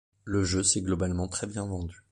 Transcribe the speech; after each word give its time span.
Le 0.23 0.43
jeu 0.43 0.63
s'est 0.63 0.81
globalement 0.81 1.27
très 1.27 1.45
bien 1.45 1.63
vendu. 1.67 1.97